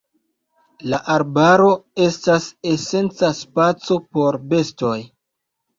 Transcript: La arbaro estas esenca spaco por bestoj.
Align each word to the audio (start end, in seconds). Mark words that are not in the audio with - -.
La 0.93 0.99
arbaro 1.15 1.69
estas 2.07 2.49
esenca 2.75 3.33
spaco 3.45 4.01
por 4.15 4.45
bestoj. 4.57 4.99